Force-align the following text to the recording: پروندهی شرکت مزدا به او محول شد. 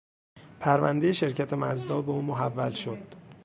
پروندهی 0.59 1.13
شرکت 1.13 1.53
مزدا 1.53 2.01
به 2.01 2.11
او 2.11 2.21
محول 2.21 2.71
شد. 2.71 3.13